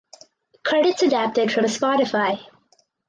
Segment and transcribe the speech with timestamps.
[0.63, 2.43] Credits adapted from Spotify.